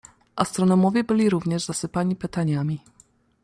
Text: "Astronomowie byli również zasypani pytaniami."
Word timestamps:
"Astronomowie 0.35 1.03
byli 1.03 1.29
również 1.29 1.65
zasypani 1.65 2.15
pytaniami." 2.15 2.79